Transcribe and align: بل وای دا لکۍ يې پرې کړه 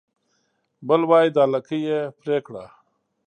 بل 0.87 1.01
وای 1.09 1.27
دا 1.35 1.43
لکۍ 1.53 1.79
يې 1.89 1.99
پرې 2.19 2.37
کړه 2.45 2.63